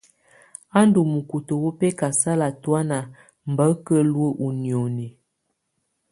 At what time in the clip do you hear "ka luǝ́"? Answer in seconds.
3.85-4.31